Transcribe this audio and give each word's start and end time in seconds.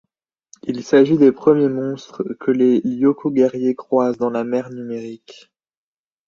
Il 0.63 0.83
s'agit 0.83 1.15
des 1.15 1.31
premiers 1.31 1.69
monstres 1.69 2.23
que 2.39 2.49
les 2.49 2.79
Lyoko-guerriers 2.81 3.75
croisent 3.75 4.17
dans 4.17 4.31
la 4.31 4.43
Mer 4.43 4.71
numérique. 4.71 5.51